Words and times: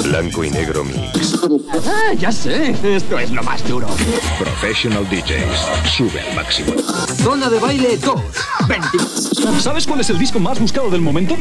Blanco 0.00 0.44
y 0.44 0.50
negro 0.50 0.84
mix. 0.84 1.38
Ah, 1.86 2.12
ya 2.14 2.32
sé. 2.32 2.74
Esto 2.82 3.18
es 3.18 3.30
lo 3.30 3.42
más 3.42 3.66
duro. 3.68 3.86
Professional 4.38 5.06
DJs. 5.08 5.90
Sube 5.96 6.20
al 6.20 6.34
máximo. 6.34 6.72
Zona 7.22 7.50
de 7.50 7.58
baile 7.58 7.96
2. 7.98 8.20
20. 8.68 8.88
¿Sabes 9.60 9.86
cuál 9.86 10.00
es 10.00 10.10
el 10.10 10.18
disco 10.18 10.38
más 10.38 10.58
buscado 10.58 10.90
del 10.90 11.00
momento? 11.00 11.36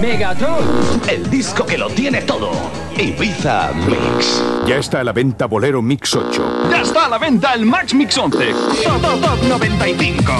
Megatron. 0.00 0.64
El 1.08 1.28
disco 1.30 1.66
que 1.66 1.78
lo 1.78 1.88
tiene 1.90 2.22
todo. 2.22 2.50
Ibiza 2.96 3.72
Mix. 3.72 4.42
Ya 4.66 4.76
está 4.76 5.00
a 5.00 5.04
la 5.04 5.12
venta 5.12 5.46
Bolero 5.46 5.82
Mix 5.82 6.14
8. 6.14 6.68
Ya 6.70 6.82
está 6.82 7.06
a 7.06 7.08
la 7.08 7.18
venta 7.18 7.54
el 7.54 7.66
Max 7.66 7.94
Mix 7.94 8.16
11. 8.16 8.38
Top, 8.84 9.00
top, 9.00 9.20
top 9.20 9.42
95. 9.48 10.32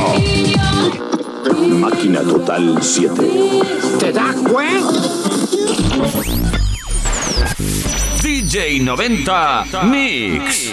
Máquina 1.69 2.21
Total 2.21 2.79
7. 2.81 3.15
¿Te 3.99 4.13
das 4.13 4.37
cuenta? 4.37 6.56
DJ 8.49 8.79
90 8.79 9.65
Mix. 9.91 10.73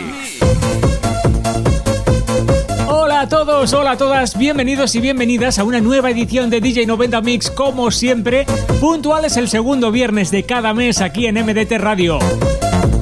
Hola 2.87 3.21
a 3.21 3.27
todos, 3.27 3.73
hola 3.73 3.91
a 3.91 3.97
todas, 3.97 4.37
bienvenidos 4.37 4.93
y 4.93 4.99
bienvenidas 4.99 5.57
a 5.57 5.63
una 5.63 5.81
nueva 5.81 6.11
edición 6.11 6.51
de 6.51 6.61
DJ 6.61 6.85
90 6.85 7.21
Mix, 7.21 7.49
como 7.49 7.89
siempre, 7.89 8.45
puntuales 8.79 9.37
el 9.37 9.49
segundo 9.49 9.91
viernes 9.91 10.29
de 10.29 10.43
cada 10.43 10.75
mes 10.75 11.01
aquí 11.01 11.25
en 11.25 11.43
MDT 11.43 11.71
Radio. 11.79 12.19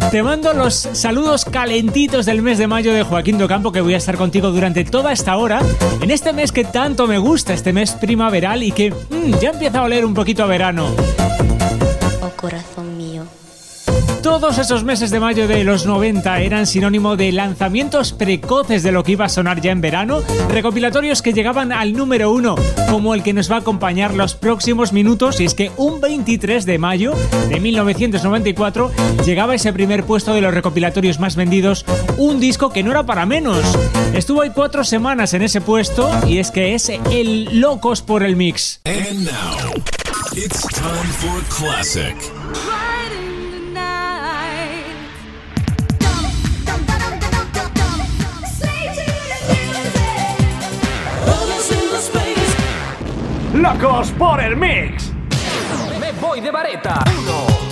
Te 0.09 0.23
mando 0.23 0.53
los 0.53 0.73
saludos 0.73 1.43
calentitos 1.43 2.25
del 2.25 2.41
mes 2.41 2.57
de 2.57 2.67
mayo 2.67 2.93
de 2.93 3.03
Joaquín 3.03 3.37
Docampo, 3.37 3.73
que 3.73 3.81
voy 3.81 3.95
a 3.95 3.97
estar 3.97 4.15
contigo 4.15 4.51
durante 4.51 4.85
toda 4.85 5.11
esta 5.11 5.35
hora, 5.35 5.59
en 5.99 6.11
este 6.11 6.31
mes 6.31 6.53
que 6.53 6.63
tanto 6.63 7.07
me 7.07 7.17
gusta, 7.17 7.53
este 7.53 7.73
mes 7.73 7.91
primaveral 7.91 8.63
y 8.63 8.71
que 8.71 8.91
mm, 8.91 9.37
ya 9.41 9.49
empieza 9.49 9.79
a 9.79 9.83
oler 9.83 10.05
un 10.05 10.13
poquito 10.13 10.43
a 10.43 10.47
verano. 10.47 10.95
Oh 12.21 12.31
corazón. 12.37 12.90
Todos 14.23 14.59
esos 14.59 14.83
meses 14.83 15.09
de 15.09 15.19
mayo 15.19 15.47
de 15.47 15.63
los 15.63 15.87
90 15.87 16.41
eran 16.41 16.67
sinónimo 16.67 17.15
de 17.15 17.31
lanzamientos 17.31 18.13
precoces 18.13 18.83
de 18.83 18.91
lo 18.91 19.03
que 19.03 19.13
iba 19.13 19.25
a 19.25 19.29
sonar 19.29 19.61
ya 19.61 19.71
en 19.71 19.81
verano, 19.81 20.19
recopilatorios 20.47 21.23
que 21.23 21.33
llegaban 21.33 21.71
al 21.71 21.93
número 21.93 22.31
uno, 22.31 22.55
como 22.87 23.15
el 23.15 23.23
que 23.23 23.33
nos 23.33 23.51
va 23.51 23.55
a 23.55 23.59
acompañar 23.59 24.13
los 24.13 24.35
próximos 24.35 24.93
minutos, 24.93 25.41
y 25.41 25.45
es 25.45 25.55
que 25.55 25.71
un 25.75 26.01
23 26.01 26.67
de 26.67 26.77
mayo 26.77 27.15
de 27.49 27.59
1994 27.59 28.91
llegaba 29.25 29.55
ese 29.55 29.73
primer 29.73 30.03
puesto 30.03 30.35
de 30.35 30.41
los 30.41 30.53
recopilatorios 30.53 31.19
más 31.19 31.35
vendidos, 31.35 31.83
un 32.17 32.39
disco 32.39 32.69
que 32.69 32.83
no 32.83 32.91
era 32.91 33.03
para 33.07 33.25
menos. 33.25 33.63
Estuvo 34.13 34.43
ahí 34.43 34.51
cuatro 34.53 34.83
semanas 34.83 35.33
en 35.33 35.41
ese 35.41 35.61
puesto, 35.61 36.11
y 36.27 36.37
es 36.37 36.51
que 36.51 36.75
es 36.75 36.89
el 36.89 37.59
Locos 37.59 38.03
por 38.03 38.21
el 38.21 38.35
Mix. 38.35 38.81
And 38.85 39.25
now, 39.25 39.83
it's 40.35 40.61
time 40.67 41.11
for 41.17 41.41
classic. 41.49 42.15
¡Locos 53.53 54.11
por 54.11 54.39
el 54.41 54.55
Mix! 54.55 55.11
Me 55.99 56.13
voy 56.21 56.39
de 56.39 56.51
vareta. 56.51 57.03
Uno. 57.19 57.70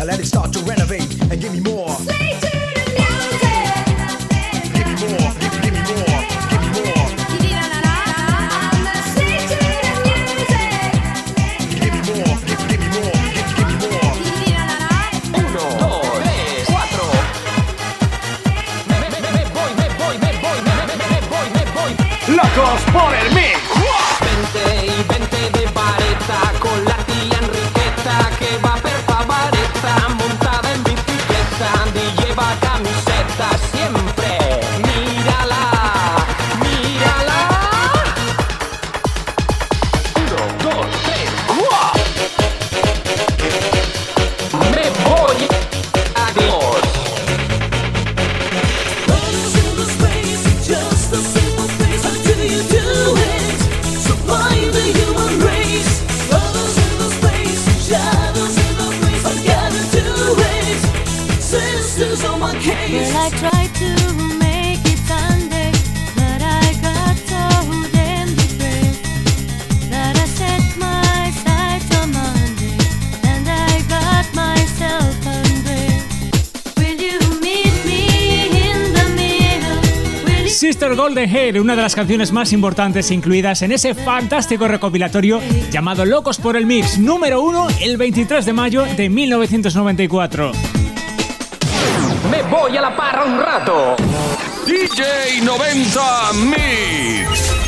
And 0.00 0.08
let 0.08 0.18
it 0.18 0.24
start 0.24 0.50
to 0.50 0.60
renovate 0.60 1.20
and 1.30 1.38
give 1.40 1.52
me 1.52 1.60
more. 1.60 2.19
Sister 80.90 81.04
Golden 81.04 81.30
Hair, 81.30 81.60
una 81.60 81.76
de 81.76 81.82
las 81.82 81.94
canciones 81.94 82.32
más 82.32 82.52
importantes 82.52 83.12
incluidas 83.12 83.62
en 83.62 83.70
ese 83.70 83.94
fantástico 83.94 84.66
recopilatorio 84.66 85.40
llamado 85.70 86.04
Locos 86.04 86.38
por 86.38 86.56
el 86.56 86.66
Mix, 86.66 86.98
número 86.98 87.42
uno 87.42 87.68
el 87.80 87.96
23 87.96 88.44
de 88.44 88.52
mayo 88.52 88.84
de 88.96 89.08
1994. 89.08 90.50
Me 92.28 92.42
voy 92.42 92.76
a 92.76 92.80
la 92.80 92.96
parra 92.96 93.24
un 93.24 93.38
rato. 93.38 93.94
DJ 94.66 95.42
90 95.44 96.00
Mix. 96.46 97.60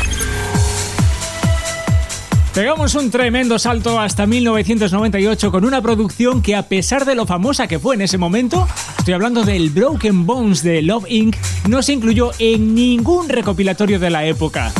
Pegamos 2.54 2.94
un 2.96 3.10
tremendo 3.10 3.58
salto 3.58 3.98
hasta 3.98 4.26
1998 4.26 5.50
con 5.50 5.64
una 5.64 5.80
producción 5.80 6.42
que 6.42 6.54
a 6.54 6.68
pesar 6.68 7.06
de 7.06 7.14
lo 7.14 7.24
famosa 7.24 7.66
que 7.66 7.78
fue 7.78 7.94
en 7.94 8.02
ese 8.02 8.18
momento, 8.18 8.68
estoy 9.02 9.14
hablando 9.14 9.42
del 9.42 9.70
Broken 9.70 10.26
Bones 10.26 10.62
de 10.62 10.80
Love 10.80 11.06
Inc., 11.08 11.36
no 11.68 11.82
se 11.82 11.92
incluyó 11.92 12.30
en 12.38 12.72
ningún 12.72 13.28
recopilatorio 13.28 13.98
de 13.98 14.10
la 14.10 14.24
época. 14.26 14.72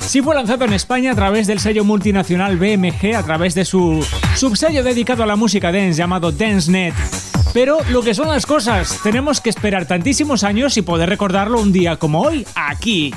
Sí 0.00 0.22
fue 0.22 0.34
lanzado 0.34 0.64
en 0.64 0.72
España 0.72 1.12
a 1.12 1.14
través 1.14 1.46
del 1.46 1.60
sello 1.60 1.84
multinacional 1.84 2.56
BMG, 2.56 3.14
a 3.14 3.22
través 3.22 3.54
de 3.54 3.66
su 3.66 4.02
subsello 4.34 4.82
dedicado 4.82 5.24
a 5.24 5.26
la 5.26 5.36
música 5.36 5.70
dance 5.70 5.98
llamado 5.98 6.32
DanceNet. 6.32 6.94
Pero 7.52 7.80
lo 7.90 8.00
que 8.00 8.14
son 8.14 8.28
las 8.28 8.46
cosas, 8.46 8.98
tenemos 9.02 9.42
que 9.42 9.50
esperar 9.50 9.84
tantísimos 9.84 10.42
años 10.42 10.78
y 10.78 10.82
poder 10.82 11.10
recordarlo 11.10 11.60
un 11.60 11.70
día 11.70 11.96
como 11.96 12.22
hoy, 12.22 12.46
aquí. 12.54 13.12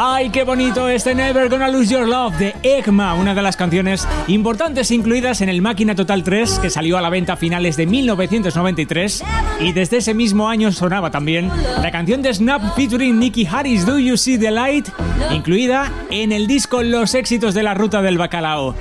¡Ay, 0.00 0.30
qué 0.30 0.44
bonito 0.44 0.88
este 0.88 1.12
Never 1.12 1.48
Gonna 1.48 1.66
Lose 1.66 1.92
Your 1.92 2.06
Love 2.06 2.38
de 2.38 2.54
Egma! 2.62 3.14
Una 3.14 3.34
de 3.34 3.42
las 3.42 3.56
canciones 3.56 4.06
importantes 4.28 4.92
incluidas 4.92 5.40
en 5.40 5.48
el 5.48 5.60
Máquina 5.60 5.96
Total 5.96 6.22
3 6.22 6.60
que 6.60 6.70
salió 6.70 6.98
a 6.98 7.00
la 7.00 7.10
venta 7.10 7.32
a 7.32 7.36
finales 7.36 7.76
de 7.76 7.86
1993 7.86 9.24
y 9.58 9.72
desde 9.72 9.96
ese 9.96 10.14
mismo 10.14 10.48
año 10.48 10.70
sonaba 10.70 11.10
también 11.10 11.50
la 11.82 11.90
canción 11.90 12.22
de 12.22 12.32
Snap 12.32 12.76
featuring 12.76 13.18
Nicky 13.18 13.44
Harris 13.44 13.84
Do 13.84 13.98
You 13.98 14.16
See 14.16 14.38
the 14.38 14.52
Light 14.52 14.88
incluida 15.32 15.90
en 16.10 16.30
el 16.30 16.46
disco 16.46 16.84
Los 16.84 17.16
éxitos 17.16 17.52
de 17.54 17.64
la 17.64 17.74
ruta 17.74 18.00
del 18.00 18.18
bacalao. 18.18 18.76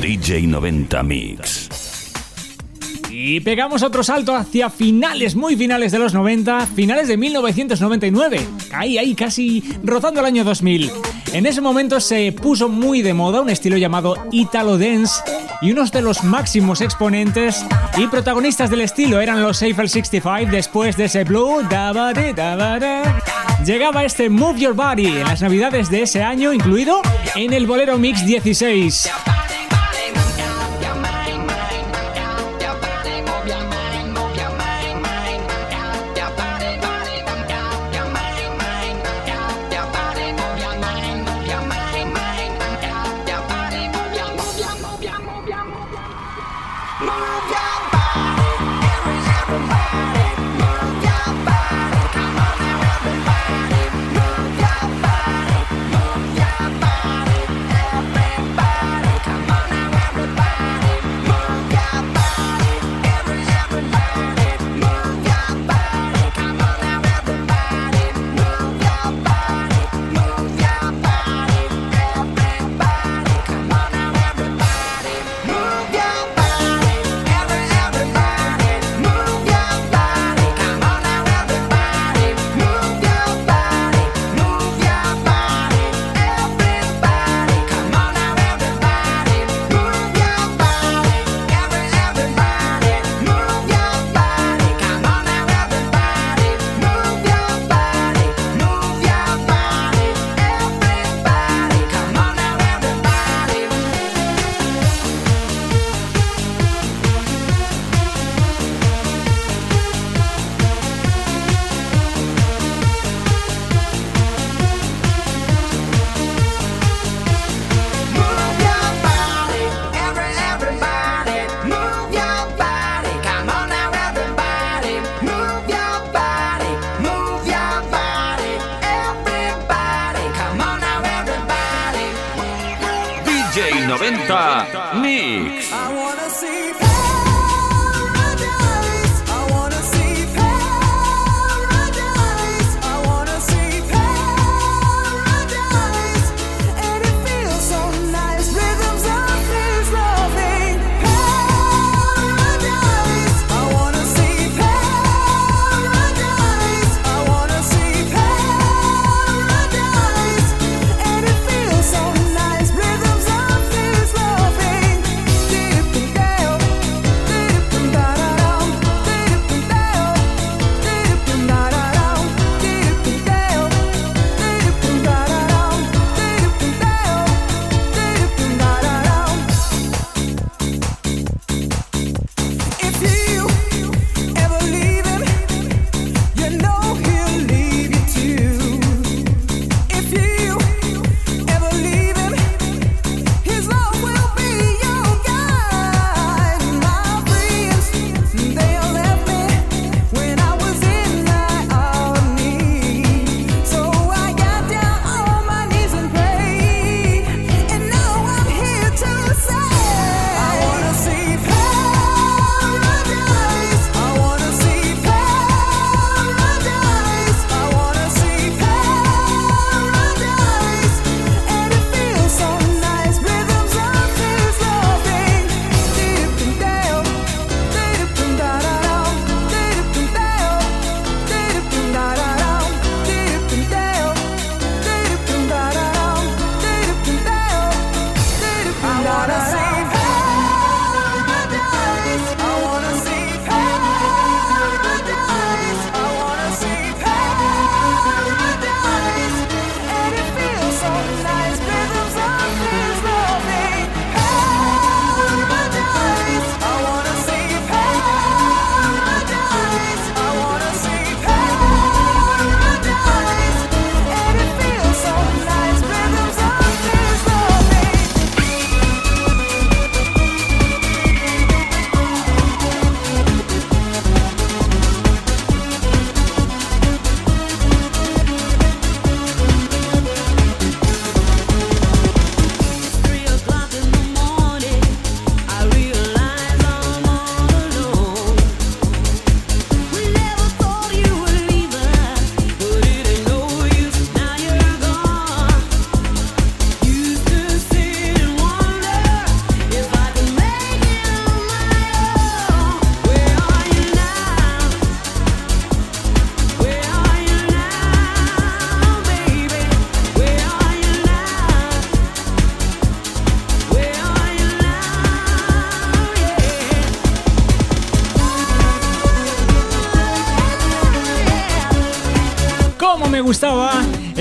DJ 0.00 0.46
90 0.46 1.02
Mix. 1.02 1.85
Y 3.28 3.40
pegamos 3.40 3.82
otro 3.82 4.04
salto 4.04 4.36
hacia 4.36 4.70
finales, 4.70 5.34
muy 5.34 5.56
finales 5.56 5.90
de 5.90 5.98
los 5.98 6.14
90, 6.14 6.64
finales 6.76 7.08
de 7.08 7.16
1999. 7.16 8.38
Ahí, 8.72 8.98
ahí, 8.98 9.16
casi 9.16 9.64
rozando 9.82 10.20
el 10.20 10.26
año 10.26 10.44
2000. 10.44 10.92
En 11.32 11.44
ese 11.44 11.60
momento 11.60 11.98
se 11.98 12.30
puso 12.30 12.68
muy 12.68 13.02
de 13.02 13.14
moda 13.14 13.40
un 13.40 13.50
estilo 13.50 13.78
llamado 13.78 14.14
Italo 14.30 14.78
Dance 14.78 15.24
y 15.60 15.72
unos 15.72 15.90
de 15.90 16.02
los 16.02 16.22
máximos 16.22 16.80
exponentes 16.80 17.66
y 17.96 18.06
protagonistas 18.06 18.70
del 18.70 18.82
estilo 18.82 19.20
eran 19.20 19.42
los 19.42 19.60
Eiffel 19.60 19.88
65 19.88 20.48
después 20.52 20.96
de 20.96 21.06
ese 21.06 21.24
Blue. 21.24 21.62
Llegaba 23.64 24.04
este 24.04 24.30
Move 24.30 24.60
Your 24.60 24.74
Body 24.74 25.06
en 25.06 25.24
las 25.24 25.42
navidades 25.42 25.90
de 25.90 26.02
ese 26.02 26.22
año, 26.22 26.52
incluido 26.52 27.02
en 27.34 27.52
el 27.52 27.66
Bolero 27.66 27.98
Mix 27.98 28.24
16. 28.24 29.10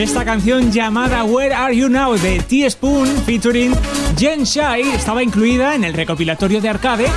Esta 0.05 0.23
canción 0.23 0.71
llamada 0.71 1.23
Where 1.23 1.55
Are 1.55 1.75
You 1.75 1.89
Now 1.89 2.13
de 2.13 2.39
T-Spoon 2.39 3.07
featuring 3.25 3.73
Jen 4.15 4.43
Shai. 4.43 4.81
Estaba 4.81 5.23
incluida 5.23 5.73
en 5.73 5.83
el 5.83 5.95
recopilatorio 5.95 6.61
de 6.61 6.69
arcade 6.69 7.07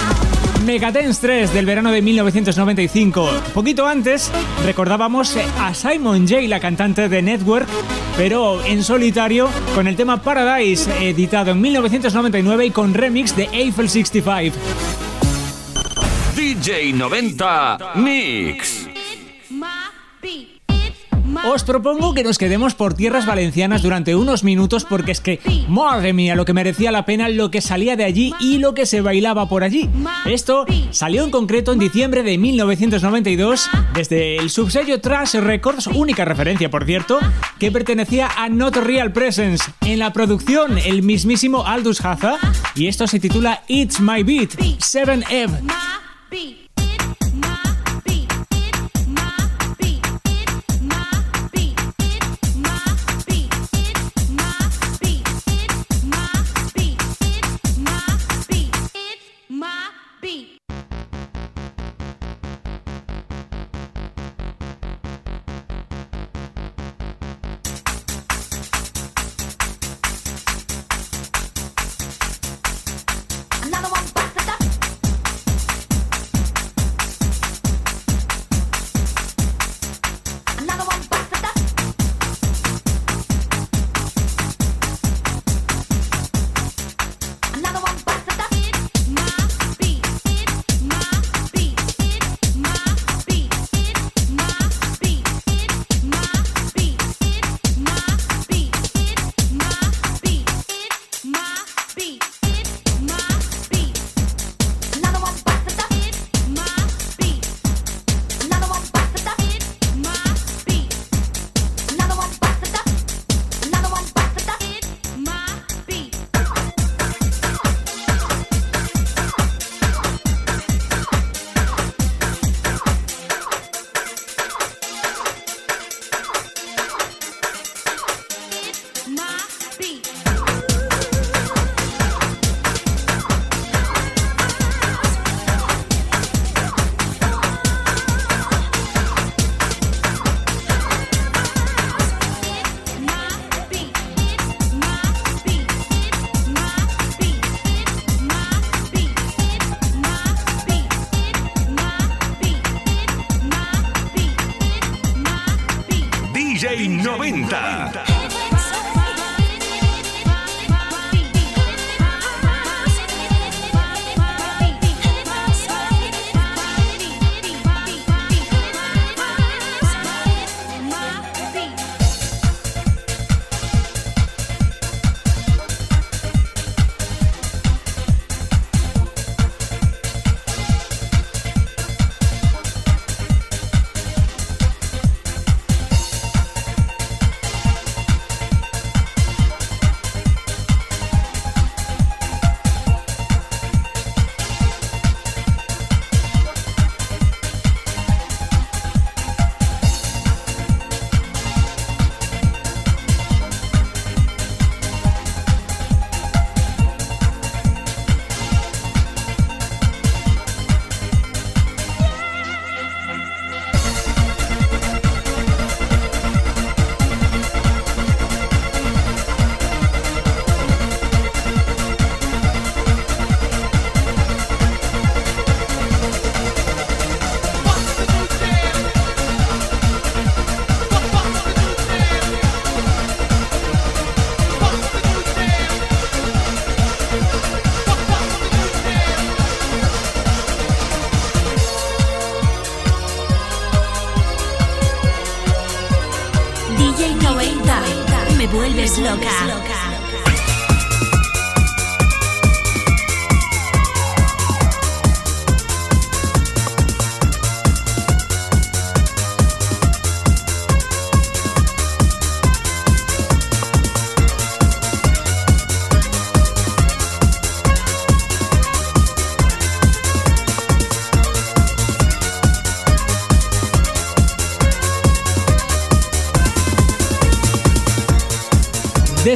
Megadance 0.64 1.20
3 1.20 1.52
del 1.52 1.66
verano 1.66 1.92
de 1.92 2.00
1995. 2.00 3.30
Poquito 3.52 3.86
antes 3.86 4.30
recordábamos 4.64 5.36
a 5.58 5.74
Simon 5.74 6.26
J, 6.26 6.40
la 6.48 6.60
cantante 6.60 7.10
de 7.10 7.20
Network, 7.20 7.68
pero 8.16 8.64
en 8.64 8.82
solitario 8.82 9.50
con 9.74 9.86
el 9.86 9.94
tema 9.94 10.22
Paradise, 10.22 10.90
editado 11.06 11.50
en 11.50 11.60
1999 11.60 12.66
y 12.66 12.70
con 12.70 12.94
remix 12.94 13.36
de 13.36 13.50
Eiffel 13.52 13.90
65. 13.90 14.56
DJ 16.34 16.94
90 16.94 17.78
Mix. 17.96 18.88
Os 21.44 21.64
propongo 21.64 22.14
que 22.14 22.24
nos 22.24 22.38
quedemos 22.38 22.74
por 22.74 22.94
tierras 22.94 23.26
valencianas 23.26 23.82
durante 23.82 24.16
unos 24.16 24.44
minutos 24.44 24.84
porque 24.84 25.12
es 25.12 25.20
que, 25.20 25.40
madre 25.68 26.12
mía, 26.12 26.34
lo 26.34 26.44
que 26.44 26.52
merecía 26.52 26.90
la 26.90 27.04
pena 27.04 27.28
lo 27.28 27.50
que 27.50 27.60
salía 27.60 27.96
de 27.96 28.04
allí 28.04 28.34
y 28.40 28.58
lo 28.58 28.74
que 28.74 28.86
se 28.86 29.00
bailaba 29.00 29.48
por 29.48 29.62
allí. 29.62 29.88
Esto 30.26 30.66
salió 30.90 31.24
en 31.24 31.30
concreto 31.30 31.72
en 31.72 31.78
diciembre 31.78 32.22
de 32.22 32.38
1992 32.38 33.70
desde 33.94 34.36
el 34.36 34.50
subsello 34.50 35.00
Trash 35.00 35.36
Records, 35.36 35.86
única 35.86 36.24
referencia 36.24 36.70
por 36.70 36.84
cierto, 36.84 37.18
que 37.58 37.70
pertenecía 37.70 38.28
a 38.36 38.48
Not 38.48 38.76
Real 38.76 39.12
Presence. 39.12 39.64
En 39.82 39.98
la 39.98 40.12
producción, 40.12 40.78
el 40.78 41.02
mismísimo 41.02 41.66
Aldous 41.66 42.04
Haza 42.04 42.36
y 42.74 42.88
esto 42.88 43.06
se 43.06 43.20
titula 43.20 43.62
It's 43.68 44.00
My 44.00 44.22
Beat, 44.22 44.58
7F. 44.58 46.67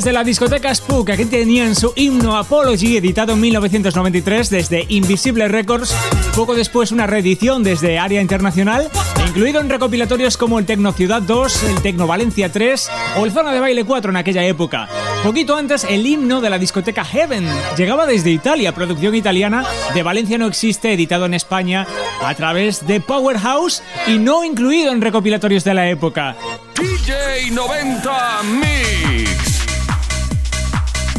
Desde 0.03 0.15
la 0.15 0.25
discoteca 0.25 0.75
Spook, 0.75 1.11
aquí 1.11 1.27
tenían 1.27 1.77
su 1.77 1.93
himno 1.95 2.37
Apology, 2.37 2.97
editado 2.97 3.35
en 3.35 3.41
1993 3.41 4.51
desde 4.51 4.85
Invisible 4.88 5.47
Records, 5.47 5.95
poco 6.35 6.57
después 6.57 6.91
una 6.91 7.07
reedición 7.07 7.62
desde 7.62 8.01
Área 8.01 8.21
Internacional, 8.21 8.91
incluido 9.29 9.61
en 9.61 9.69
recopilatorios 9.69 10.37
como 10.37 10.59
el 10.59 10.67
Tecno 10.67 10.91
Ciudad 10.93 11.23
2, 11.23 11.62
el 11.62 11.83
Tecno 11.83 12.09
Valencia 12.09 12.51
3 12.51 12.91
o 13.19 13.25
el 13.25 13.31
Zona 13.31 13.53
de 13.53 13.61
Baile 13.61 13.85
4 13.85 14.11
en 14.11 14.17
aquella 14.17 14.45
época. 14.45 14.88
Poquito 15.23 15.55
antes, 15.55 15.85
el 15.85 16.05
himno 16.05 16.41
de 16.41 16.51
la 16.51 16.59
discoteca 16.59 17.05
Heaven 17.05 17.47
llegaba 17.77 18.05
desde 18.05 18.31
Italia, 18.31 18.75
producción 18.75 19.15
italiana, 19.15 19.65
de 19.95 20.03
Valencia 20.03 20.37
no 20.37 20.49
existe, 20.49 20.93
editado 20.93 21.27
en 21.27 21.35
España 21.35 21.87
a 22.25 22.35
través 22.35 22.88
de 22.88 22.99
Powerhouse 22.99 23.85
y 24.09 24.19
no 24.19 24.43
incluido 24.43 24.91
en 24.91 25.01
recopilatorios 25.01 25.62
de 25.62 25.75
la 25.75 25.88
época. 25.88 26.35
DJ 26.75 27.53
90 27.53 28.41
Mix. 28.59 29.12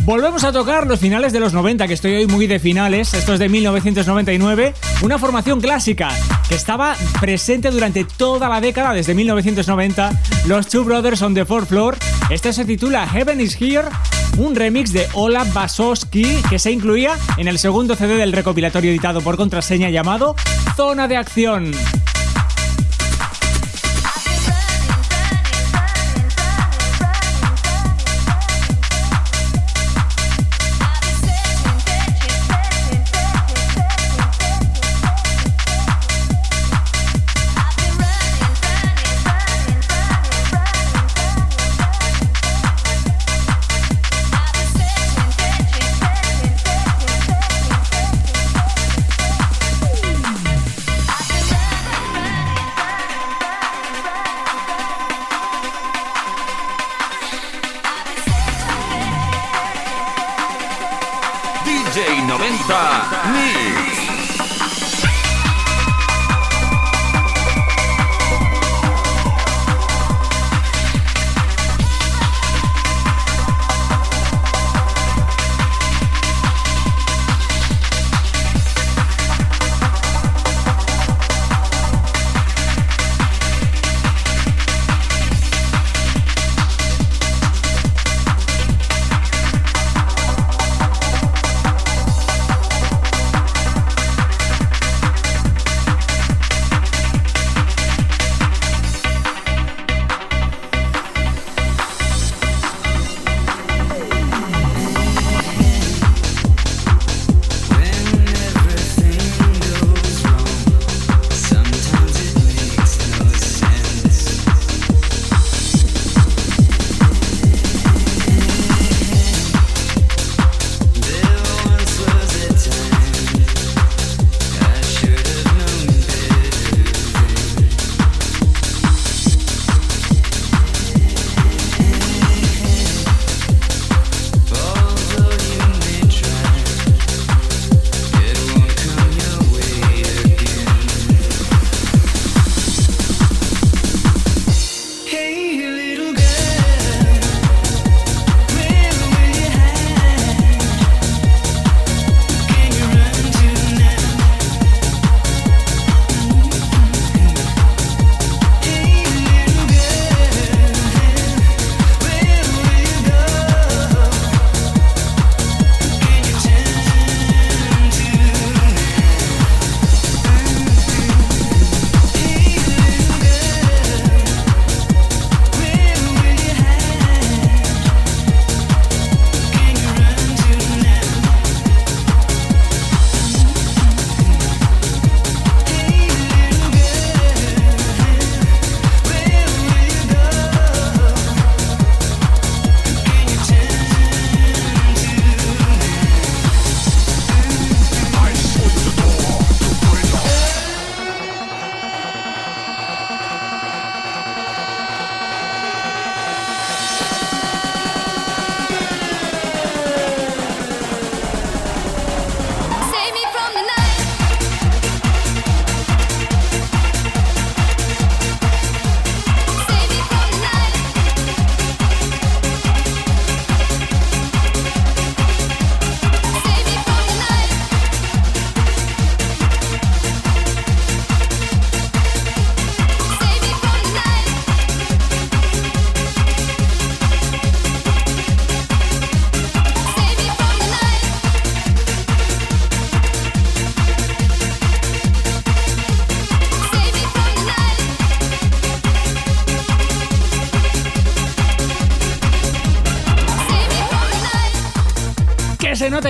Volvemos 0.05 0.43
a 0.43 0.51
tocar 0.51 0.85
los 0.85 0.99
finales 0.99 1.31
de 1.31 1.39
los 1.39 1.53
90, 1.53 1.87
que 1.87 1.93
estoy 1.93 2.13
hoy 2.15 2.27
muy 2.27 2.45
de 2.45 2.59
finales, 2.59 3.13
esto 3.13 3.33
es 3.33 3.39
de 3.39 3.47
1999, 3.47 4.73
una 5.01 5.17
formación 5.17 5.61
clásica 5.61 6.09
que 6.49 6.55
estaba 6.55 6.97
presente 7.21 7.71
durante 7.71 8.03
toda 8.03 8.49
la 8.49 8.59
década, 8.59 8.91
desde 8.91 9.15
1990, 9.15 10.11
los 10.45 10.67
Two 10.67 10.83
Brothers 10.83 11.21
on 11.21 11.33
the 11.33 11.45
Fourth 11.45 11.69
Floor. 11.69 11.97
Este 12.29 12.51
se 12.51 12.65
titula 12.65 13.07
Heaven 13.07 13.39
is 13.39 13.55
Here, 13.59 13.87
un 14.37 14.55
remix 14.55 14.91
de 14.91 15.07
Ola 15.13 15.45
Basowski 15.45 16.25
que 16.49 16.59
se 16.59 16.71
incluía 16.71 17.13
en 17.37 17.47
el 17.47 17.57
segundo 17.57 17.95
CD 17.95 18.17
del 18.17 18.33
recopilatorio 18.33 18.91
editado 18.91 19.21
por 19.21 19.37
contraseña 19.37 19.89
llamado 19.89 20.35
Zona 20.75 21.07
de 21.07 21.15
Acción. 21.15 21.71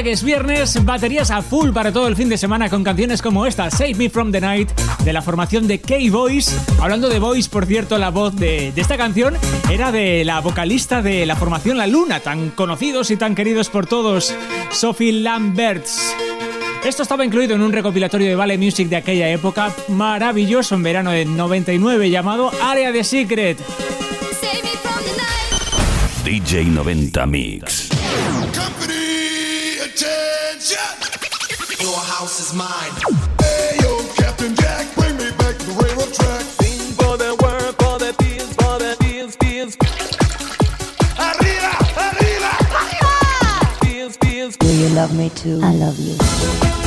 Que 0.01 0.11
es 0.11 0.23
viernes, 0.23 0.83
baterías 0.83 1.29
a 1.29 1.43
full 1.43 1.71
para 1.71 1.91
todo 1.91 2.07
el 2.07 2.15
fin 2.15 2.27
de 2.27 2.37
semana 2.37 2.67
con 2.67 2.83
canciones 2.83 3.21
como 3.21 3.45
esta, 3.45 3.69
Save 3.69 3.93
Me 3.93 4.09
From 4.09 4.31
The 4.31 4.41
Night, 4.41 4.71
de 5.03 5.13
la 5.13 5.21
formación 5.21 5.67
de 5.67 5.79
K-Boys. 5.79 6.57
Hablando 6.81 7.09
de 7.09 7.19
Boys, 7.19 7.47
por 7.47 7.67
cierto, 7.67 7.99
la 7.99 8.09
voz 8.09 8.35
de, 8.35 8.71
de 8.71 8.81
esta 8.81 8.97
canción 8.97 9.35
era 9.69 9.91
de 9.91 10.25
la 10.25 10.39
vocalista 10.39 11.03
de 11.03 11.27
la 11.27 11.35
formación 11.35 11.77
La 11.77 11.85
Luna, 11.85 12.21
tan 12.21 12.49
conocidos 12.49 13.11
y 13.11 13.17
tan 13.17 13.35
queridos 13.35 13.69
por 13.69 13.85
todos, 13.85 14.33
Sophie 14.71 15.11
Lamberts. 15.11 16.15
Esto 16.83 17.03
estaba 17.03 17.23
incluido 17.23 17.53
en 17.53 17.61
un 17.61 17.71
recopilatorio 17.71 18.29
de 18.29 18.35
Vale 18.35 18.57
Music 18.57 18.89
de 18.89 18.95
aquella 18.95 19.29
época 19.29 19.71
maravilloso 19.89 20.73
en 20.73 20.83
verano 20.83 21.11
de 21.11 21.25
99 21.25 22.09
llamado 22.09 22.51
Área 22.63 22.91
de 22.91 23.03
Secret. 23.03 23.59
DJ 26.25 26.65
90 26.65 27.25
Mix. 27.27 27.92
House 32.23 32.39
is 32.39 32.53
mine. 32.53 32.93
Hey, 33.41 33.75
yo, 33.81 33.99
Captain 34.15 34.55
Jack, 34.55 34.95
bring 34.95 35.17
me 35.17 35.29
back 35.31 35.57
to 35.57 35.65
the 35.65 35.73
railroad 35.83 36.13
track. 36.13 36.41
Sing 36.59 36.93
for 36.95 37.17
the 37.17 37.31
work, 37.43 37.75
for 37.83 37.99
the 37.99 38.15
peace, 38.17 38.53
for 38.59 38.79
the 38.79 38.95
peace, 39.01 39.35
peace. 39.35 39.75
Arriba, 41.27 41.71
arriba, 42.05 42.51
arriba. 42.79 43.11
Peace, 43.81 44.17
peace. 44.21 44.55
Do 44.55 44.73
you 44.73 44.87
love 44.95 45.13
me 45.13 45.29
too? 45.31 45.59
I 45.61 45.73
love 45.73 45.99
you. 45.99 46.82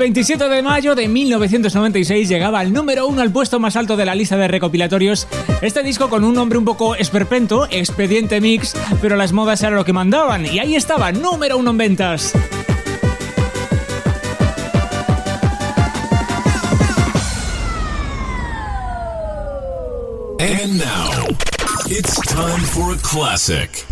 27 0.00 0.48
de 0.48 0.62
mayo 0.62 0.94
de 0.94 1.08
1996 1.08 2.26
llegaba 2.26 2.60
al 2.60 2.72
número 2.72 3.06
uno 3.06 3.20
al 3.20 3.30
puesto 3.30 3.60
más 3.60 3.76
alto 3.76 3.98
de 3.98 4.06
la 4.06 4.14
lista 4.14 4.38
de 4.38 4.48
recopilatorios. 4.48 5.28
Este 5.60 5.82
disco 5.82 6.08
con 6.08 6.24
un 6.24 6.32
nombre 6.32 6.56
un 6.56 6.64
poco 6.64 6.94
esperpento, 6.94 7.68
Expediente 7.70 8.40
Mix, 8.40 8.74
pero 9.02 9.16
las 9.16 9.32
modas 9.32 9.62
era 9.62 9.76
lo 9.76 9.84
que 9.84 9.92
mandaban. 9.92 10.46
Y 10.46 10.58
ahí 10.58 10.74
estaba, 10.74 11.12
número 11.12 11.58
uno 11.58 11.72
en 11.72 11.76
ventas. 11.76 12.32
And 20.40 20.78
now, 20.78 21.28
it's 21.90 22.16
time 22.22 22.60
for 22.60 22.94
a 22.94 22.98
classic. 23.02 23.84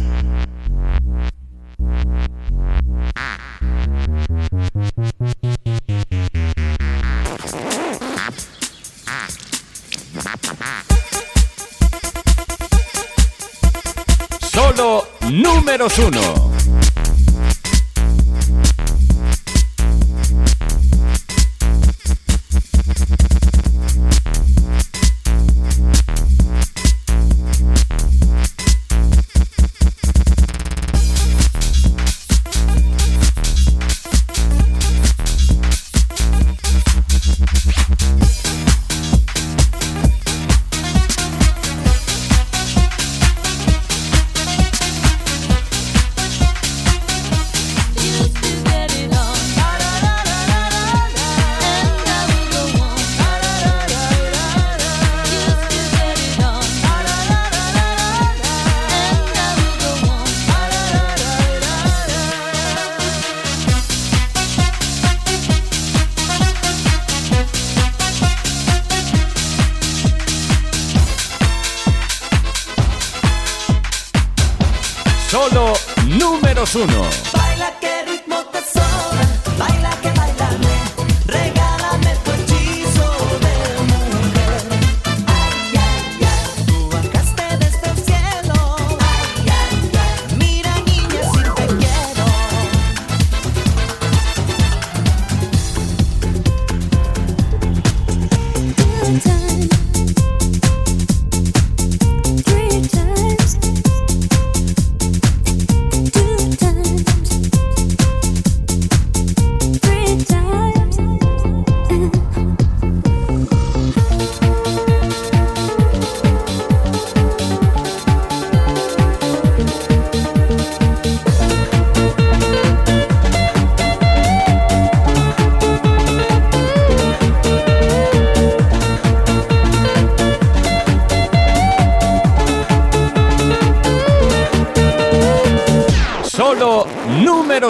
2-1. 15.88 16.37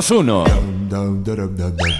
2-1. 0.08 1.97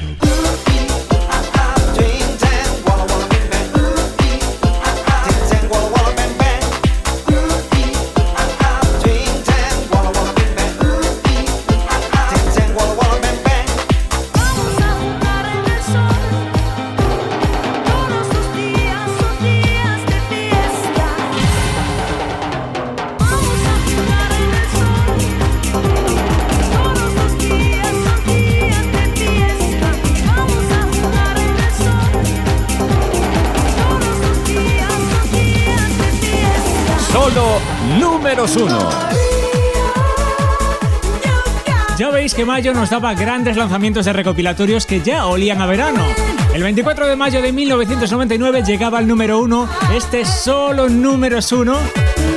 Ya 41.98 42.10
veis 42.10 42.32
que 42.32 42.46
mayo 42.46 42.72
nos 42.72 42.88
daba 42.88 43.12
grandes 43.12 43.56
lanzamientos 43.56 44.06
de 44.06 44.12
recopilatorios 44.14 44.86
que 44.86 45.02
ya 45.02 45.26
olían 45.26 45.60
a 45.60 45.66
verano. 45.66 46.06
El 46.54 46.62
24 46.62 47.08
de 47.08 47.16
mayo 47.16 47.42
de 47.42 47.52
1999 47.52 48.62
llegaba 48.62 49.00
el 49.00 49.06
número 49.06 49.38
1, 49.40 49.68
este 49.94 50.24
solo 50.24 50.88
número 50.88 51.40
1. 51.50 51.78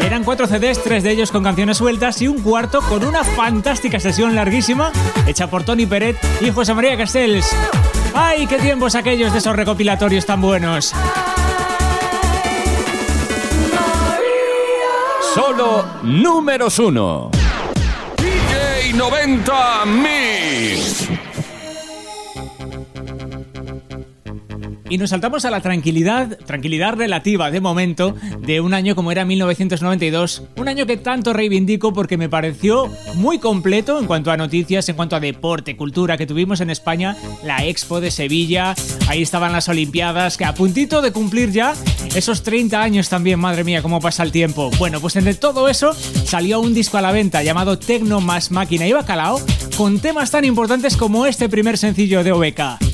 Eran 0.03 0.26
cuatro 0.26 0.47
CDs, 0.47 0.84
tres 0.84 1.03
de 1.03 1.12
ellos 1.12 1.32
con 1.32 1.43
canciones 1.43 1.78
sueltas 1.78 2.22
y 2.22 2.28
un 2.28 2.41
cuarto 2.41 2.82
con 2.82 3.05
una 3.05 3.24
fantástica 3.24 3.99
sesión 3.99 4.36
larguísima 4.36 4.91
hecha 5.28 5.47
por 5.47 5.64
Tony 5.64 5.86
Peret 5.86 6.18
y 6.41 6.49
José 6.49 6.74
María 6.74 6.97
Castells. 6.97 7.47
¡Ay, 8.14 8.47
qué 8.47 8.57
tiempos 8.57 8.95
aquellos 8.95 9.32
de 9.32 9.39
esos 9.39 9.55
recopilatorios 9.55 10.26
tan 10.26 10.41
buenos! 10.41 10.93
Solo 15.34 15.86
números 16.03 16.77
1. 16.77 17.32
DJ 18.17 18.93
90 18.97 19.86
Mix. 19.86 21.07
Y 24.91 24.97
nos 24.97 25.11
saltamos 25.11 25.45
a 25.45 25.51
la 25.51 25.61
tranquilidad, 25.61 26.37
tranquilidad 26.39 26.95
relativa 26.95 27.49
de 27.49 27.61
momento, 27.61 28.13
de 28.41 28.59
un 28.59 28.73
año 28.73 28.93
como 28.93 29.13
era 29.13 29.23
1992, 29.23 30.43
un 30.57 30.67
año 30.67 30.85
que 30.85 30.97
tanto 30.97 31.31
reivindico 31.31 31.93
porque 31.93 32.17
me 32.17 32.27
pareció 32.27 32.89
muy 33.15 33.39
completo 33.39 33.97
en 33.97 34.05
cuanto 34.05 34.31
a 34.31 34.37
noticias, 34.37 34.89
en 34.89 34.97
cuanto 34.97 35.15
a 35.15 35.21
deporte, 35.21 35.77
cultura, 35.77 36.17
que 36.17 36.27
tuvimos 36.27 36.59
en 36.59 36.69
España 36.69 37.15
la 37.41 37.65
Expo 37.65 38.01
de 38.01 38.11
Sevilla, 38.11 38.75
ahí 39.07 39.21
estaban 39.21 39.53
las 39.53 39.69
Olimpiadas, 39.69 40.35
que 40.35 40.43
a 40.43 40.53
puntito 40.53 41.01
de 41.01 41.13
cumplir 41.13 41.51
ya 41.51 41.73
esos 42.13 42.43
30 42.43 42.81
años 42.81 43.07
también, 43.07 43.39
madre 43.39 43.63
mía, 43.63 43.81
cómo 43.81 44.01
pasa 44.01 44.23
el 44.23 44.33
tiempo. 44.33 44.71
Bueno, 44.77 44.99
pues 44.99 45.15
entre 45.15 45.35
todo 45.35 45.69
eso 45.69 45.93
salió 46.25 46.59
un 46.59 46.73
disco 46.73 46.97
a 46.97 47.01
la 47.01 47.13
venta 47.13 47.41
llamado 47.43 47.79
Tecno 47.79 48.19
más 48.19 48.51
Máquina 48.51 48.85
y 48.85 48.91
Bacalao, 48.91 49.39
con 49.77 50.01
temas 50.01 50.31
tan 50.31 50.43
importantes 50.43 50.97
como 50.97 51.25
este 51.25 51.47
primer 51.47 51.77
sencillo 51.77 52.25
de 52.25 52.33
OBK. 52.33 52.90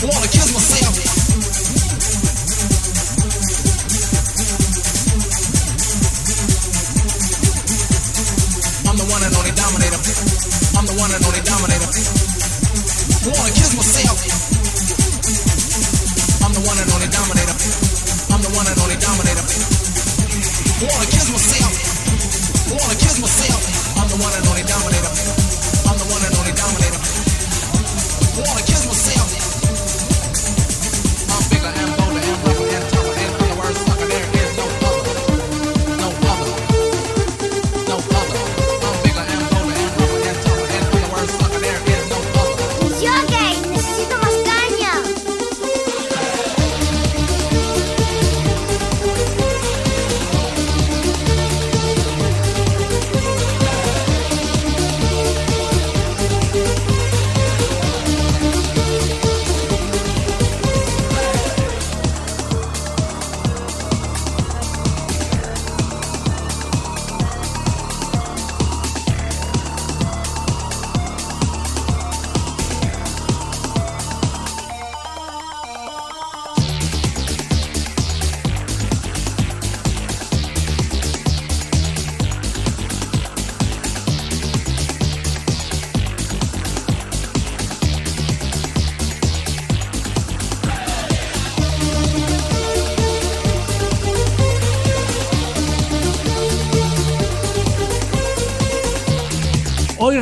Wanna 0.00 0.28
kiss 0.28 0.52
myself. 0.54 0.94
I'm 21.00 21.17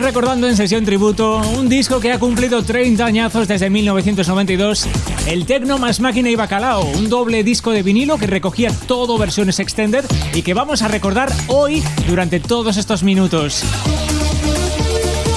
recordando 0.07 0.47
en 0.47 0.57
sesión 0.57 0.85
tributo 0.85 1.39
un 1.59 1.69
disco 1.69 1.99
que 1.99 2.13
ha 2.13 2.21
cumplido 2.21 2.63
30 2.63 3.05
añazos 3.05 3.49
desde 3.49 3.69
1992, 3.71 4.87
el 5.27 5.47
Tecno 5.47 5.79
más 5.79 5.99
Máquina 5.99 6.31
y 6.31 6.37
Bacalao, 6.37 6.85
un 6.85 7.09
doble 7.09 7.43
disco 7.43 7.73
de 7.73 7.83
vinilo 7.83 8.17
que 8.17 8.29
recogía 8.29 8.71
todo 8.87 9.19
versiones 9.19 9.59
extended 9.59 10.05
y 10.33 10.43
que 10.43 10.55
vamos 10.55 10.83
a 10.83 10.89
recordar 10.89 11.33
hoy 11.49 11.83
durante 12.07 12.39
todos 12.39 12.77
estos 12.77 13.03
minutos. 13.03 13.65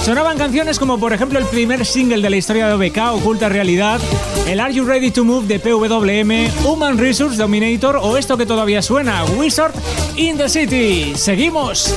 Sonaban 0.04 0.38
canciones 0.38 0.78
como 0.78 1.00
por 1.00 1.12
ejemplo 1.12 1.40
el 1.40 1.46
primer 1.46 1.84
single 1.84 2.22
de 2.22 2.30
la 2.30 2.36
historia 2.36 2.68
de 2.68 2.74
OBK, 2.74 3.14
Oculta 3.14 3.48
Realidad, 3.48 4.00
el 4.46 4.60
Are 4.60 4.72
You 4.72 4.84
Ready 4.84 5.10
to 5.10 5.24
Move 5.24 5.48
de 5.48 5.58
PWM, 5.58 6.64
Human 6.64 6.96
Resource 6.96 7.36
Dominator 7.36 7.96
o 7.96 8.16
esto 8.16 8.36
que 8.36 8.46
todavía 8.46 8.82
suena, 8.82 9.24
Wizard 9.36 9.74
in 10.14 10.36
the 10.36 10.48
City. 10.48 11.12
¡Seguimos! 11.16 11.92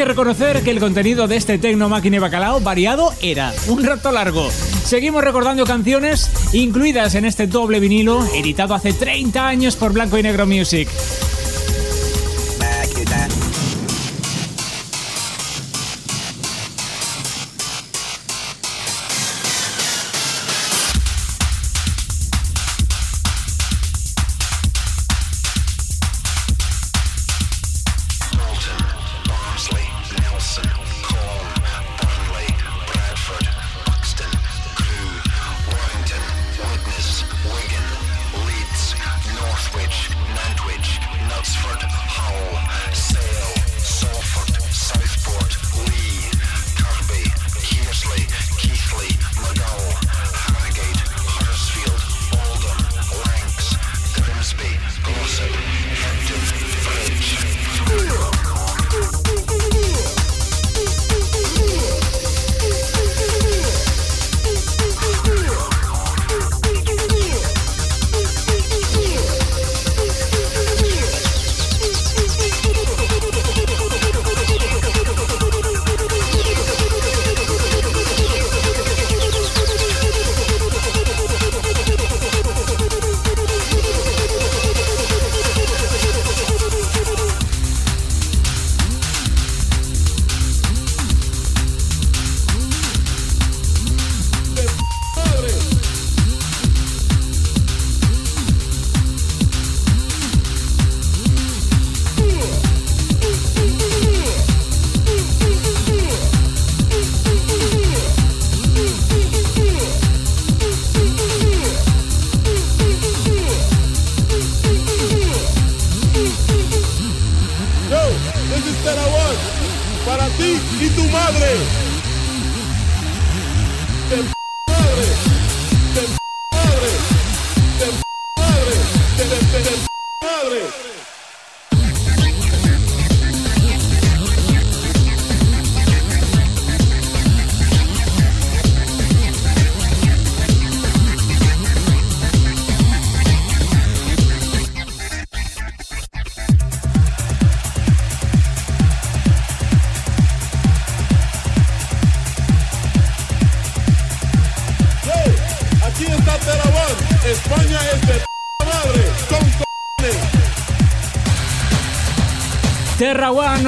que 0.00 0.04
reconocer 0.06 0.62
que 0.62 0.70
el 0.70 0.80
contenido 0.80 1.28
de 1.28 1.36
este 1.36 1.58
Tecno 1.58 1.90
Máquina 1.90 2.16
y 2.16 2.18
Bacalao 2.20 2.58
variado 2.58 3.12
era 3.20 3.52
un 3.68 3.84
rato 3.84 4.10
largo. 4.10 4.50
Seguimos 4.50 5.22
recordando 5.22 5.66
canciones 5.66 6.30
incluidas 6.54 7.14
en 7.16 7.26
este 7.26 7.46
doble 7.46 7.80
vinilo 7.80 8.24
editado 8.34 8.72
hace 8.72 8.94
30 8.94 9.46
años 9.46 9.76
por 9.76 9.92
Blanco 9.92 10.16
y 10.16 10.22
Negro 10.22 10.46
Music. 10.46 10.88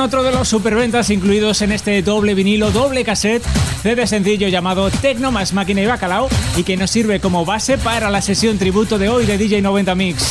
Otro 0.02 0.24
de 0.24 0.32
los 0.32 0.48
superventas 0.48 1.10
incluidos 1.10 1.62
en 1.62 1.70
este 1.70 2.02
doble 2.02 2.34
vinilo, 2.34 2.72
doble 2.72 3.04
cassette, 3.04 3.44
CD 3.82 4.04
sencillo 4.08 4.48
llamado 4.48 4.90
Tecno 4.90 5.30
más 5.30 5.52
máquina 5.52 5.80
y 5.80 5.86
bacalao 5.86 6.28
y 6.56 6.64
que 6.64 6.76
nos 6.76 6.90
sirve 6.90 7.20
como 7.20 7.44
base 7.44 7.78
para 7.78 8.10
la 8.10 8.20
sesión 8.20 8.58
tributo 8.58 8.98
de 8.98 9.08
hoy 9.08 9.26
de 9.26 9.38
DJ 9.38 9.62
90 9.62 9.94
Mix. 9.94 10.24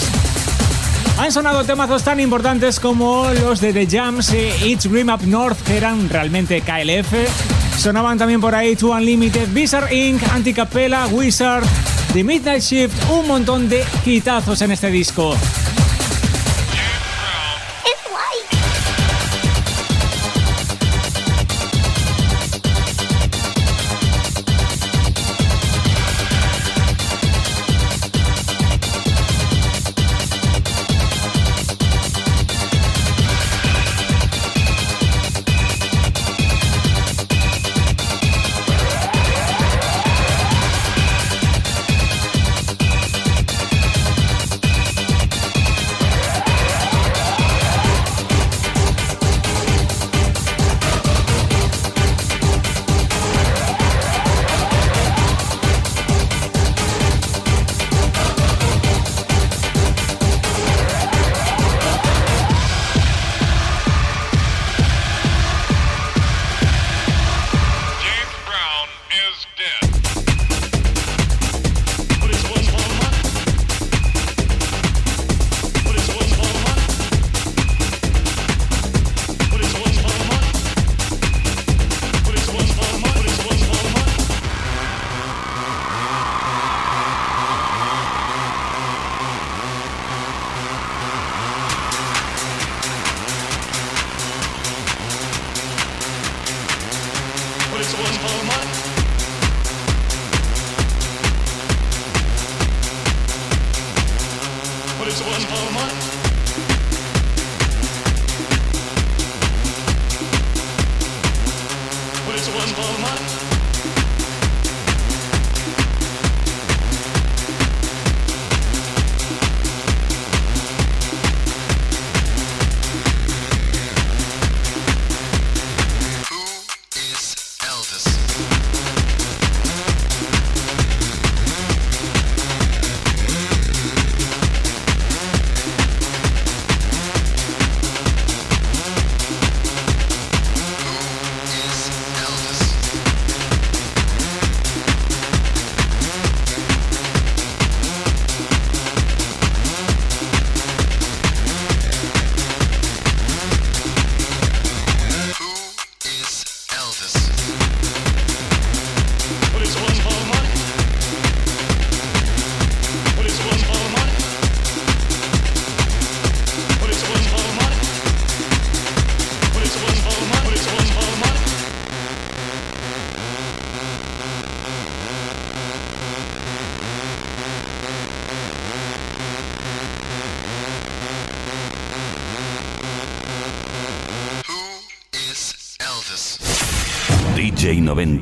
Han 1.18 1.32
sonado 1.32 1.64
temazos 1.64 2.04
tan 2.04 2.20
importantes 2.20 2.82
como 2.82 3.30
los 3.30 3.62
de 3.62 3.72
The 3.72 3.88
Jams 3.88 4.34
y 4.34 4.72
It's 4.72 4.92
Dream 4.92 5.08
Up 5.08 5.26
North, 5.26 5.62
que 5.64 5.78
eran 5.78 6.10
realmente 6.10 6.62
KLF. 6.62 7.78
Sonaban 7.78 8.18
también 8.18 8.42
por 8.42 8.54
ahí 8.54 8.76
To 8.76 8.92
Unlimited, 8.92 9.48
Bizarre 9.54 9.96
Inc., 9.96 10.22
Anticapella, 10.34 11.08
Wizard, 11.08 11.64
The 12.12 12.26
Midnight 12.26 12.62
Shift, 12.62 13.10
un 13.10 13.26
montón 13.26 13.70
de 13.70 13.86
hitazos 14.06 14.62
en 14.64 14.72
este 14.72 14.92
disco. 14.92 15.34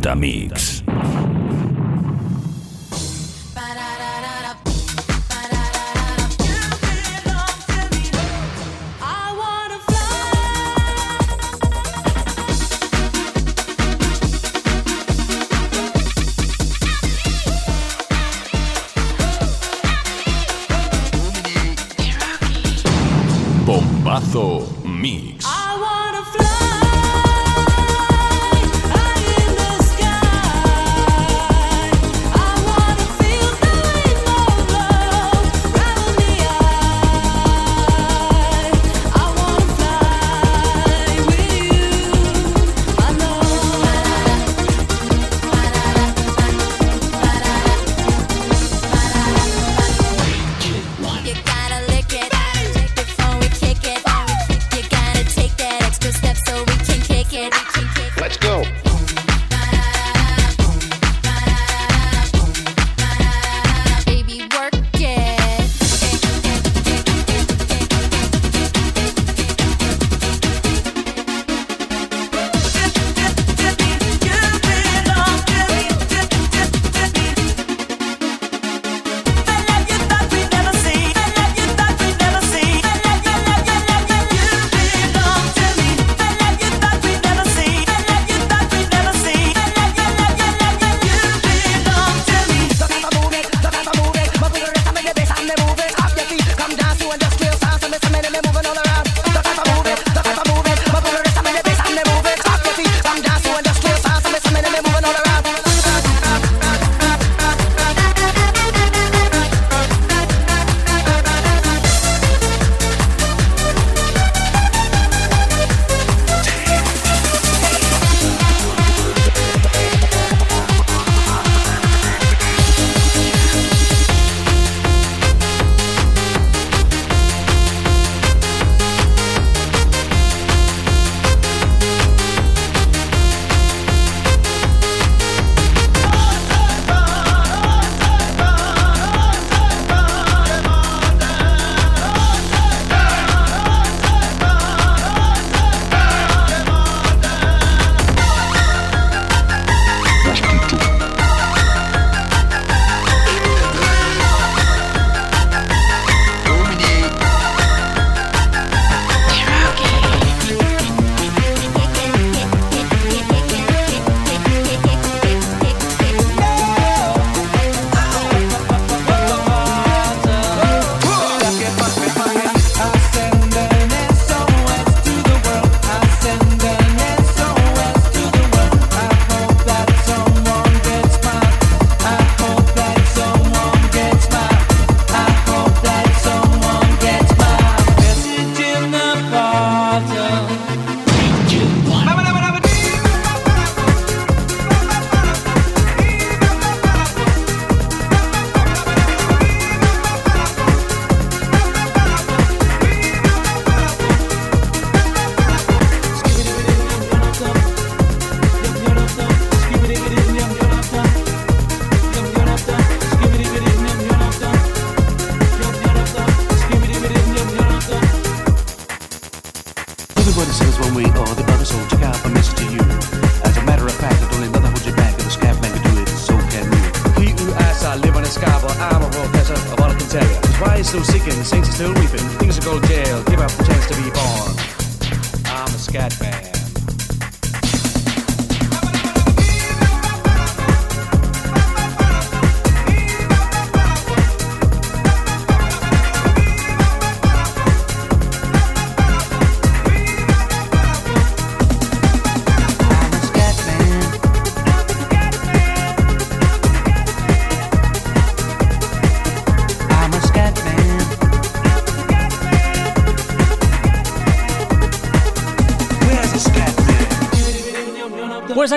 90 0.10 0.16
Mix. 0.16 0.69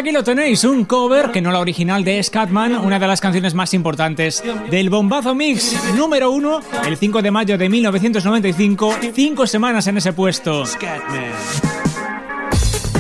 Aquí 0.03 0.11
lo 0.11 0.25
tenéis, 0.25 0.65
un 0.65 0.85
cover 0.85 1.31
que 1.31 1.41
no 1.41 1.53
la 1.53 1.61
original 1.61 2.03
de 2.03 2.21
Scatman, 2.21 2.77
una 2.77 2.99
de 2.99 3.07
las 3.07 3.21
canciones 3.21 3.55
más 3.55 3.73
importantes 3.73 4.43
del 4.69 4.91
Bombazo 4.91 5.33
Mix 5.33 5.77
número 5.95 6.33
uno, 6.33 6.61
el 6.85 6.97
5 6.97 7.23
de 7.23 7.31
mayo 7.31 7.57
de 7.57 7.69
1995, 7.69 8.97
cinco 9.15 9.47
semanas 9.47 9.87
en 9.87 9.99
ese 9.99 10.13
puesto. 10.13 10.65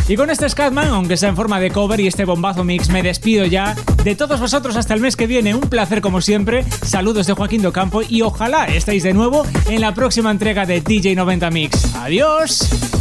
Y 0.07 0.14
con 0.14 0.30
este 0.30 0.48
Scatman, 0.48 0.90
aunque 0.90 1.16
sea 1.16 1.30
en 1.30 1.34
forma 1.34 1.59
de 1.59 1.72
cover 1.72 1.98
y 1.98 2.07
este 2.07 2.24
bombazo 2.24 2.62
mix, 2.62 2.88
me 2.88 3.03
despido 3.03 3.46
ya 3.46 3.74
de 4.05 4.14
todos 4.14 4.38
vosotros 4.38 4.76
hasta 4.76 4.94
el 4.94 5.00
mes 5.00 5.16
que 5.16 5.26
viene. 5.26 5.57
Un 5.57 5.62
placer 5.62 6.03
como 6.03 6.20
siempre. 6.20 6.64
Saludos 6.84 7.26
de 7.26 7.32
Joaquín 7.32 7.62
Docampo 7.62 8.03
y 8.03 8.22
ojalá 8.22 8.66
estéis 8.66 9.03
de 9.03 9.12
nuevo 9.12 9.44
en 9.68 9.80
la 9.80 9.92
próxima 9.92 10.30
entrega 10.30 10.66
de 10.66 10.80
DJ 10.80 11.16
90 11.16 11.50
Mix. 11.50 11.96
Adiós. 11.96 12.91